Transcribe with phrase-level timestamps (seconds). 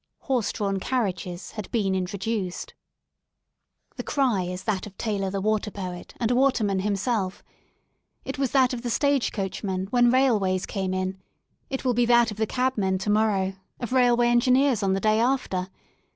[0.21, 2.73] Horse drawn carriages had been introduced.
[3.97, 6.35] 48 ROADS INTO LONDON The cry is that of Taylor the water poet and a
[6.35, 7.43] water man himself
[8.25, 11.21] It was that of the stage coachmen when railways came in,
[11.69, 15.19] it will be that of the cabmen to morrow, of railway engineers on the day
[15.19, 15.69] after.